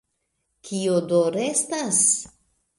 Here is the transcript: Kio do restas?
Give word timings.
Kio 0.69 0.95
do 1.13 1.21
restas? 1.37 2.03